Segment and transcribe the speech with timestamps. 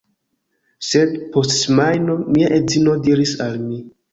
[0.87, 3.83] Sed, post semajno, mia edzino diris al mi: